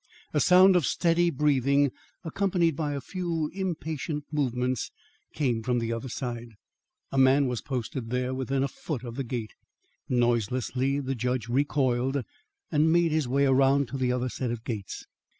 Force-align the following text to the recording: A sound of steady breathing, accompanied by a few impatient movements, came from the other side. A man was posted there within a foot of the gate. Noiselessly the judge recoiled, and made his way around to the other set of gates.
A 0.33 0.39
sound 0.39 0.75
of 0.75 0.87
steady 0.87 1.29
breathing, 1.29 1.91
accompanied 2.23 2.75
by 2.75 2.93
a 2.93 3.01
few 3.01 3.51
impatient 3.53 4.23
movements, 4.31 4.89
came 5.35 5.61
from 5.61 5.77
the 5.77 5.93
other 5.93 6.09
side. 6.09 6.55
A 7.11 7.19
man 7.19 7.45
was 7.45 7.61
posted 7.61 8.09
there 8.09 8.33
within 8.33 8.63
a 8.63 8.67
foot 8.67 9.03
of 9.03 9.13
the 9.13 9.23
gate. 9.23 9.53
Noiselessly 10.09 11.01
the 11.01 11.13
judge 11.13 11.47
recoiled, 11.49 12.23
and 12.71 12.91
made 12.91 13.11
his 13.11 13.27
way 13.27 13.45
around 13.45 13.89
to 13.89 13.97
the 13.99 14.11
other 14.11 14.27
set 14.27 14.49
of 14.49 14.63
gates. 14.63 15.05